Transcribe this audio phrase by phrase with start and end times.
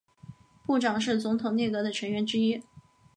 [0.65, 2.63] 部长是总统内阁的成员之一。